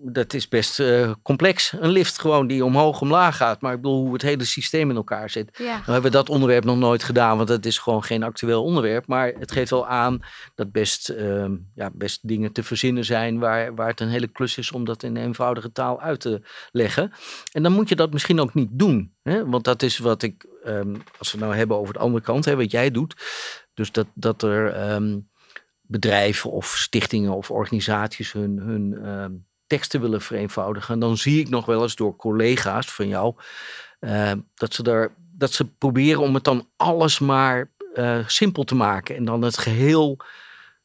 [0.03, 1.73] Dat is best eh, complex.
[1.79, 3.61] Een lift gewoon die omhoog omlaag gaat.
[3.61, 5.57] Maar ik bedoel hoe het hele systeem in elkaar zit.
[5.57, 5.65] Ja.
[5.65, 9.07] Nou hebben we dat onderwerp nog nooit gedaan, want dat is gewoon geen actueel onderwerp.
[9.07, 10.21] Maar het geeft wel aan
[10.55, 14.57] dat best, ehm, ja, best dingen te verzinnen zijn waar, waar het een hele klus
[14.57, 17.11] is om dat in eenvoudige taal uit te leggen.
[17.51, 19.15] En dan moet je dat misschien ook niet doen.
[19.23, 19.45] Hè?
[19.49, 22.45] Want dat is wat ik, ehm, als we het nou hebben over de andere kant,
[22.45, 23.15] hè, wat jij doet.
[23.73, 25.19] Dus dat, dat er ehm,
[25.91, 29.31] bedrijven of stichtingen of organisaties hun, hun ehm,
[29.67, 30.93] teksten willen vereenvoudigen.
[30.93, 33.35] En dan zie ik nog wel eens door collega's van jou
[33.99, 38.75] eh, dat, ze daar, dat ze proberen om het dan alles maar eh, simpel te
[38.75, 39.15] maken.
[39.15, 40.19] En dan het geheel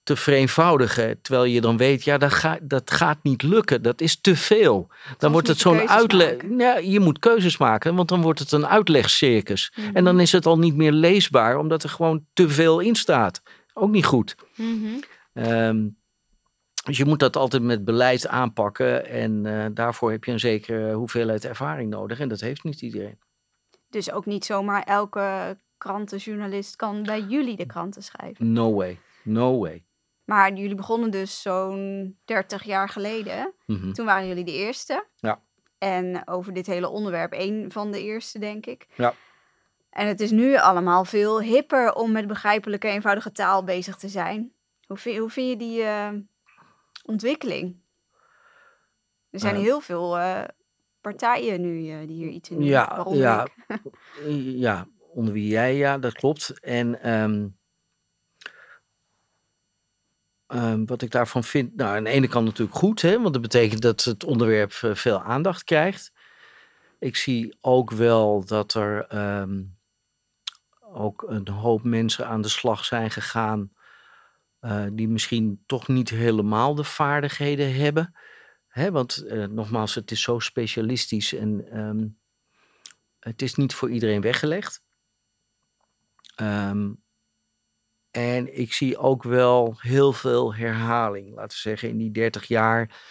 [0.07, 1.23] te vereenvoudigen.
[1.23, 3.83] Terwijl je dan weet, ja, dat, gaat dat gaat niet lukken.
[3.83, 4.89] Dat is te veel.
[5.19, 6.35] Dan wordt het zo'n uitleg.
[6.59, 9.73] Ja, je moet keuzes maken, want dan wordt het een uitlegcircus.
[9.93, 10.23] En dan mhm.
[10.23, 13.43] is het al niet meer leesbaar, omdat er gewoon te veel in staat.
[13.79, 14.37] Ook niet goed.
[14.57, 15.01] Mm
[16.87, 19.07] dus je moet dat altijd met beleid aanpakken.
[19.07, 22.21] En uh, daarvoor heb je een zekere hoeveelheid ervaring nodig.
[22.21, 23.19] En dat heeft niet iedereen.
[23.89, 28.53] Dus ook niet zomaar elke krantenjournalist kan bij jullie de kranten schrijven?
[28.53, 28.99] No way.
[29.23, 29.85] No way.
[30.25, 33.53] Maar jullie begonnen dus zo'n 30 jaar geleden.
[33.67, 33.93] Mhm.
[33.93, 35.07] Toen waren jullie de eerste.
[35.17, 35.41] Ja.
[35.79, 38.87] En over dit hele onderwerp één van de eerste, denk ik.
[38.95, 39.15] Ja.
[39.97, 44.53] En het is nu allemaal veel hipper om met begrijpelijke, eenvoudige taal bezig te zijn.
[44.87, 46.09] Hoe vind, hoe vind je die uh,
[47.05, 47.77] ontwikkeling?
[49.31, 50.43] Er zijn heel veel uh,
[51.01, 52.67] partijen nu die hier iets in doen.
[52.67, 53.47] Ja, ja,
[54.67, 56.61] ja, onder wie jij, ja, dat klopt.
[56.61, 57.59] En um,
[60.47, 63.43] um, wat ik daarvan vind, nou aan de ene kant natuurlijk goed, hè, want dat
[63.43, 66.13] betekent dat het onderwerp veel aandacht krijgt.
[66.99, 69.76] Ik zie ook wel dat er um,
[70.97, 73.73] ook een hoop mensen aan de slag zijn gegaan
[74.61, 78.15] uh, die misschien toch niet helemaal de vaardigheden hebben.
[78.67, 82.19] Hè, want uh, nogmaals, het is zo specialistisch en um,
[83.19, 84.83] het is niet voor iedereen weggelegd.
[86.41, 87.05] Um,
[88.11, 91.35] en ik zie ook wel heel veel herhaling.
[91.35, 93.03] Laten we zeggen, in die 30 jaar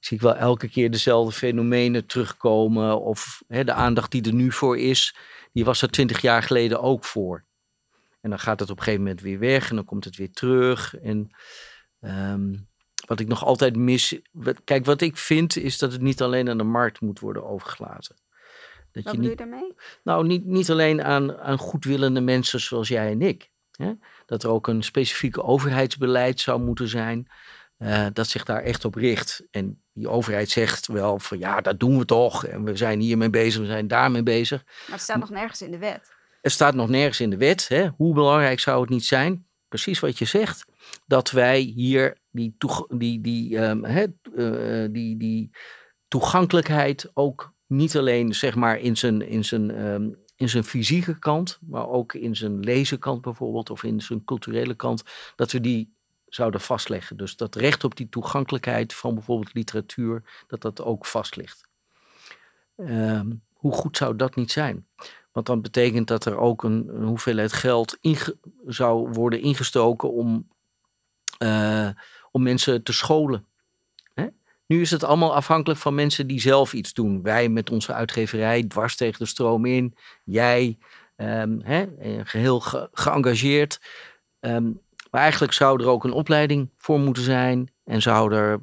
[0.00, 3.00] zie ik wel elke keer dezelfde fenomenen terugkomen.
[3.00, 5.16] Of hè, de aandacht die er nu voor is,
[5.54, 7.44] die was er 20 jaar geleden ook voor.
[8.20, 10.32] En dan gaat het op een gegeven moment weer weg en dan komt het weer
[10.32, 10.96] terug.
[10.96, 11.30] En
[12.00, 12.68] um,
[13.06, 14.20] wat ik nog altijd mis.
[14.64, 18.16] Kijk, wat ik vind is dat het niet alleen aan de markt moet worden overgelaten.
[18.92, 19.74] Dat wat je bedoel je daarmee?
[20.04, 23.50] Nou, niet, niet alleen aan, aan goedwillende mensen zoals jij en ik.
[23.70, 23.92] Hè?
[24.26, 27.26] Dat er ook een specifieke overheidsbeleid zou moeten zijn.
[27.84, 29.42] Uh, dat zich daar echt op richt.
[29.50, 32.46] En die overheid zegt wel van ja, dat doen we toch.
[32.46, 34.64] En we zijn hiermee bezig, we zijn daarmee bezig.
[34.64, 36.12] Maar het staat nog nergens in de wet.
[36.40, 37.68] Het staat nog nergens in de wet.
[37.68, 37.88] Hè?
[37.96, 39.46] Hoe belangrijk zou het niet zijn?
[39.68, 40.64] Precies wat je zegt.
[41.06, 42.56] Dat wij hier die,
[42.88, 45.50] die, die, um, hè, uh, die, die
[46.08, 51.58] toegankelijkheid ook niet alleen zeg maar in zijn, in zijn, um, in zijn fysieke kant,
[51.60, 55.02] maar ook in zijn lezenkant bijvoorbeeld, of in zijn culturele kant,
[55.36, 55.93] dat we die
[56.34, 57.16] zouden vastleggen.
[57.16, 61.68] Dus dat recht op die toegankelijkheid van bijvoorbeeld literatuur, dat dat ook vast ligt.
[62.76, 64.86] Um, hoe goed zou dat niet zijn?
[65.32, 67.98] Want dan betekent dat er ook een, hoeveelheid geld
[68.66, 70.48] zou worden ingestoken om,
[71.38, 71.88] uh,
[72.30, 73.46] om mensen te scholen.
[74.14, 74.26] Hè?
[74.66, 77.22] Nu is het allemaal afhankelijk van mensen die zelf iets doen.
[77.22, 79.94] Wij met onze uitgeverij dwars tegen de stroom in.
[80.24, 80.78] Jij,
[81.16, 81.86] um, hè,
[82.24, 83.80] geheel ge geëngageerd.
[84.40, 84.80] Um,
[85.14, 87.72] maar eigenlijk zou er ook een opleiding voor moeten zijn.
[87.84, 88.60] En zou er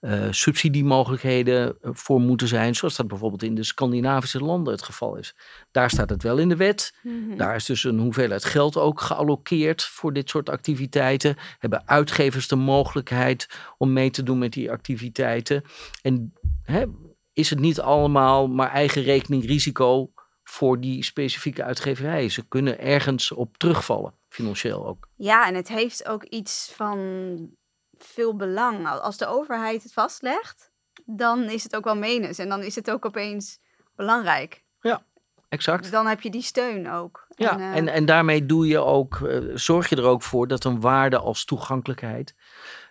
[0.00, 5.16] uh, subsidiemogelijkheden eh, voor moeten zijn, zoals dat bijvoorbeeld in de Scandinavische landen het geval
[5.16, 5.34] is.
[5.70, 6.94] Daar staat het wel in de wet.
[7.02, 7.36] Mhm.
[7.36, 11.36] Daar is dus een hoeveelheid geld ook gealloceerd voor dit soort activiteiten.
[11.58, 15.62] Hebben uitgevers de mogelijkheid om mee te doen met die activiteiten.
[16.02, 16.32] En
[16.62, 16.84] hè,
[17.32, 20.10] is het niet allemaal maar eigen rekening risico
[20.42, 22.30] voor die specifieke uitgeverijen?
[22.30, 25.08] Ze kunnen ergens op terugvallen, financieel ook.
[25.16, 27.50] Ja, en het heeft ook iets van
[27.98, 28.88] veel belang.
[28.88, 30.70] Als de overheid het vastlegt,
[31.04, 32.38] dan is het ook wel menens.
[32.38, 33.58] En dan is het ook opeens
[33.94, 34.64] belangrijk.
[34.80, 35.04] Ja,
[35.48, 35.90] exact.
[35.90, 37.26] Dan heb je die steun ook.
[37.28, 40.48] Ja, en, uh, en, en daarmee doe je ook, uh, zorg je er ook voor
[40.48, 42.34] dat een waarde als toegankelijkheid,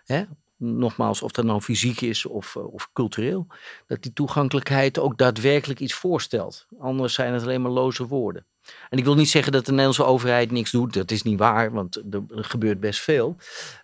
[0.04, 0.24] hè,
[0.56, 3.46] nogmaals, of dat nou fysiek is of, uh, of cultureel,
[3.86, 6.66] dat die toegankelijkheid ook daadwerkelijk iets voorstelt.
[6.78, 8.46] Anders zijn het alleen maar loze woorden.
[8.88, 10.94] En ik wil niet zeggen dat de Nederlandse overheid niks doet.
[10.94, 13.36] Dat is niet waar, want er, gebeurt best veel.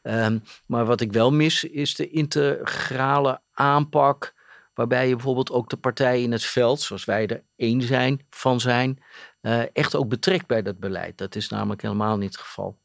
[0.03, 4.35] Um, maar wat ik wel mis, is de integrale aanpak.
[4.75, 8.61] Waarbij je bijvoorbeeld ook de partijen in het veld, zoals wij er één zijn, van
[8.61, 9.03] zijn,
[9.42, 11.18] uh, echt ook betrekt bij dat beleid.
[11.18, 12.79] Dat is namelijk helemaal niet het geval.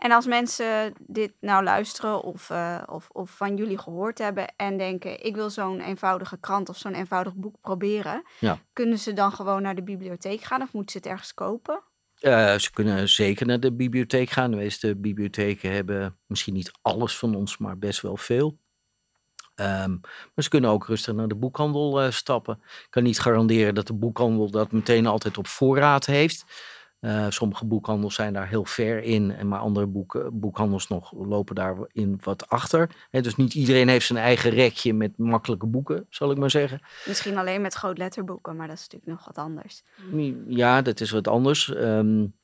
[0.00, 4.78] En als mensen dit nou luisteren of, uh, of, of van jullie gehoord hebben en
[4.78, 8.58] denken: ik wil zo'n eenvoudige krant of zo'n eenvoudig boek proberen, ja.
[8.72, 11.82] kunnen ze dan gewoon naar de bibliotheek gaan of moeten ze het ergens kopen?
[12.20, 14.50] Uh, ze kunnen zeker naar de bibliotheek gaan.
[14.50, 18.58] De meeste bibliotheken hebben misschien niet alles van ons, maar best wel veel.
[19.54, 20.00] Um,
[20.34, 22.58] maar ze kunnen ook rustig naar de boekhandel uh, stappen.
[22.62, 26.44] Ik kan niet garanderen dat de boekhandel dat meteen altijd op voorraad heeft.
[27.00, 29.86] Uh, sommige boekhandels zijn daar heel ver in, en maar andere
[30.32, 33.08] boekhandels nog lopen daarin wat achter.
[33.10, 36.80] dus niet iedereen heeft zijn eigen rekje met makkelijke boeken, zal ik maar zeggen.
[37.06, 39.82] Misschien alleen met grootletterboeken, maar dat is natuurlijk nog wat anders.
[40.46, 41.68] Ja, dat is wat anders.
[41.68, 42.34] Um,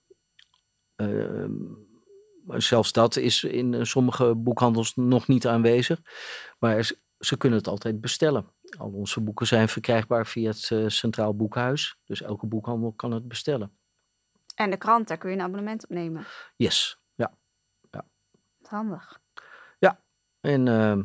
[2.46, 6.00] zelfs dat is in sommige boekhandels nog niet aanwezig.
[6.58, 8.46] Maar ze kunnen het altijd bestellen.
[8.78, 11.96] Al onze boeken zijn verkrijgbaar via het uh, Centraal Boekhuis.
[12.04, 13.70] Dus elke boekhandel kan het bestellen.
[14.56, 16.26] En de krant, daar kun je een abonnement op nemen?
[16.56, 17.36] Yes, ja.
[17.90, 18.06] ja.
[18.62, 19.20] Handig.
[19.78, 20.00] Ja,
[20.40, 20.98] en uh,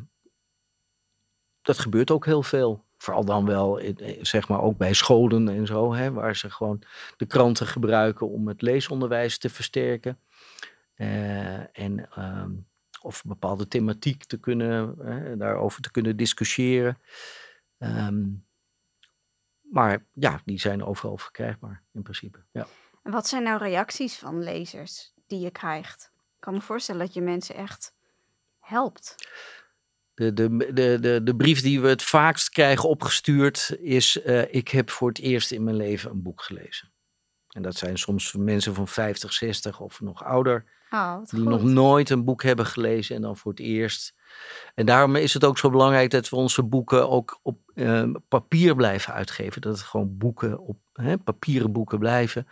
[1.62, 2.86] dat gebeurt ook heel veel.
[2.98, 3.82] Vooral dan wel,
[4.22, 6.84] zeg maar, ook bij scholen en zo, hè, waar ze gewoon
[7.18, 10.20] de kranten gebruiken om het leesonderwijs te versterken.
[10.96, 12.46] Uh, en uh,
[13.02, 16.98] of bepaalde thematiek te kunnen, hè, daarover te kunnen discussiëren.
[17.78, 18.46] Um,
[19.62, 22.46] maar ja, die zijn overal verkrijgbaar in principe.
[22.52, 22.68] Ja.
[23.04, 26.12] En wat zijn nou reacties van lezers die je krijgt?
[26.14, 27.94] Ik kan me voorstellen dat je mensen echt
[28.60, 29.16] helpt.
[30.14, 34.68] De, de, de, de, de brief die we het vaakst krijgen opgestuurd is: uh, Ik
[34.68, 36.92] heb voor het eerst in mijn leven een boek gelezen.
[37.50, 40.66] En dat zijn soms mensen van 50, 60 of nog ouder.
[40.90, 44.16] Oh, die nog nooit een boek hebben gelezen en dan voor het eerst.
[44.76, 48.76] En daarom is het ook zo belangrijk dat we onze boeken ook op uh, papier
[48.76, 49.62] blijven uitgeven.
[49.62, 52.48] Dat het gewoon boeken op hè, papieren boeken blijven.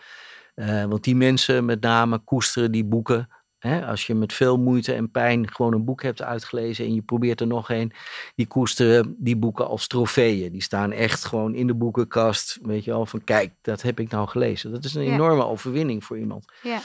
[0.60, 3.30] Uh, want die mensen met name koesteren die boeken.
[3.58, 7.02] Hè, als je met veel moeite en pijn gewoon een boek hebt uitgelezen en je
[7.02, 7.92] probeert er nog een,
[8.36, 10.52] die koesteren die boeken als trofeeën.
[10.52, 12.60] Die staan echt gewoon in de boekenkast.
[12.62, 14.72] Weet je wel, van kijk, dat heb ik nou gelezen.
[14.72, 16.46] Dat is een enorme overwinning voor iemand.
[16.62, 16.80] Ja.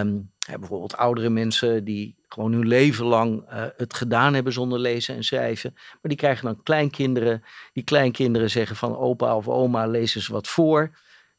[0.00, 5.14] Um, bijvoorbeeld oudere mensen die gewoon hun leven lang uh, het gedaan hebben zonder lezen
[5.14, 5.72] en schrijven.
[5.74, 7.42] Maar die krijgen dan kleinkinderen.
[7.72, 10.90] Die kleinkinderen zeggen van opa of oma, lees eens wat voor.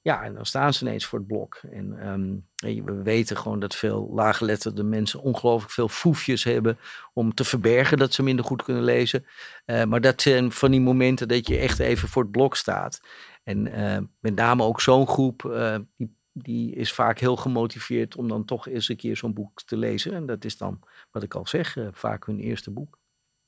[0.05, 1.59] Ja, en dan staan ze ineens voor het blok.
[1.71, 2.47] En um,
[2.85, 6.77] we weten gewoon dat veel laaggeletterde mensen ongelooflijk veel foefjes hebben
[7.13, 9.25] om te verbergen dat ze minder goed kunnen lezen.
[9.65, 13.01] Uh, maar dat zijn van die momenten dat je echt even voor het blok staat.
[13.43, 18.27] En uh, met name ook zo'n groep, uh, die, die is vaak heel gemotiveerd om
[18.27, 20.13] dan toch eens een keer zo'n boek te lezen.
[20.13, 20.79] En dat is dan,
[21.11, 22.99] wat ik al zeg, vaak hun eerste boek.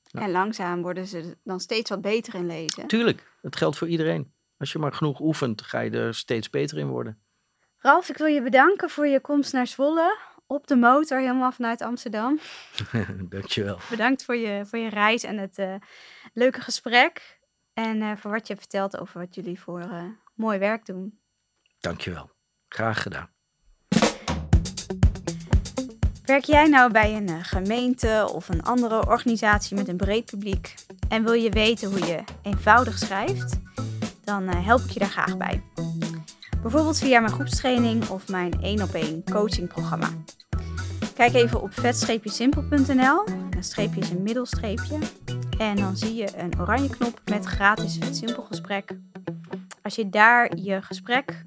[0.02, 0.20] Ja.
[0.20, 2.86] En langzaam worden ze dan steeds wat beter in lezen.
[2.86, 4.36] Tuurlijk, dat geldt voor iedereen.
[4.58, 7.18] Als je maar genoeg oefent, ga je er steeds beter in worden.
[7.78, 10.18] Ralf, ik wil je bedanken voor je komst naar Zwolle.
[10.46, 12.38] Op de motor, helemaal vanuit Amsterdam.
[13.28, 13.78] Dankjewel.
[13.90, 15.74] Bedankt voor je, voor je reis en het uh,
[16.32, 17.38] leuke gesprek.
[17.72, 21.18] En uh, voor wat je hebt verteld over wat jullie voor uh, mooi werk doen.
[21.80, 22.30] Dankjewel.
[22.68, 23.30] Graag gedaan.
[26.24, 30.74] Werk jij nou bij een gemeente of een andere organisatie met een breed publiek
[31.08, 33.58] en wil je weten hoe je eenvoudig schrijft?
[34.28, 35.62] Dan eh, help ik je daar graag bij.
[36.62, 40.08] Bijvoorbeeld via mijn groepstraining of mijn 1 op 1 coachingprogramma.
[41.14, 43.24] Kijk even op vet-simpel.nl.
[43.50, 44.98] Een streepje is een middelstreepje.
[45.58, 48.96] En dan zie je een oranje knop met gratis vet simpel gesprek.
[49.82, 51.44] Als je daar je gesprek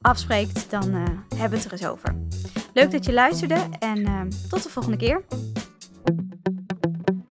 [0.00, 2.16] afspreekt, dan uh, hebben we het er eens over.
[2.72, 5.24] Leuk dat je luisterde en uh, tot de volgende keer.